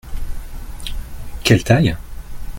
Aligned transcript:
Quelle 1.43 1.63
taille? 1.63 1.95